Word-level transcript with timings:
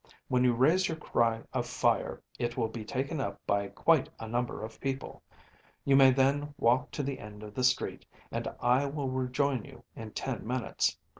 When 0.29 0.43
you 0.43 0.53
raise 0.55 0.87
your 0.87 0.97
cry 0.97 1.43
of 1.53 1.67
fire, 1.67 2.23
it 2.39 2.57
will 2.57 2.69
be 2.69 2.83
taken 2.83 3.21
up 3.21 3.39
by 3.45 3.67
quite 3.67 4.09
a 4.19 4.27
number 4.27 4.63
of 4.63 4.81
people. 4.81 5.21
You 5.85 5.95
may 5.95 6.09
then 6.09 6.55
walk 6.57 6.89
to 6.93 7.03
the 7.03 7.19
end 7.19 7.43
of 7.43 7.53
the 7.53 7.63
street, 7.63 8.07
and 8.31 8.47
I 8.59 8.87
will 8.87 9.09
rejoin 9.11 9.63
you 9.63 9.83
in 9.95 10.09
ten 10.13 10.43
minutes. 10.47 10.97